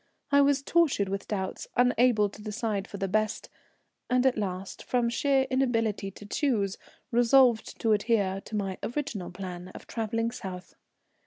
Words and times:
I 0.31 0.41
was 0.41 0.63
tortured 0.63 1.09
with 1.09 1.27
doubts, 1.27 1.67
unable 1.77 2.27
to 2.27 2.41
decide 2.41 2.87
for 2.87 2.97
the 2.97 3.07
best, 3.07 3.49
and 4.09 4.25
at 4.25 4.35
last, 4.35 4.81
from 4.83 5.09
sheer 5.11 5.43
inability 5.51 6.09
to 6.09 6.25
choose, 6.25 6.79
resolved 7.11 7.79
to 7.81 7.91
adhere 7.93 8.41
to 8.45 8.55
my 8.55 8.79
original 8.81 9.29
plan 9.29 9.67
of 9.75 9.85
travelling 9.85 10.31
south. 10.31 10.73